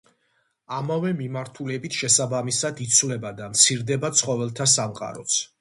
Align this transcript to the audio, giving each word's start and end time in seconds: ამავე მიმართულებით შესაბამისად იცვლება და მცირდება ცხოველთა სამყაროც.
ამავე 0.77 1.11
მიმართულებით 1.19 1.99
შესაბამისად 1.99 2.83
იცვლება 2.89 3.35
და 3.43 3.53
მცირდება 3.55 4.15
ცხოველთა 4.23 4.73
სამყაროც. 4.77 5.41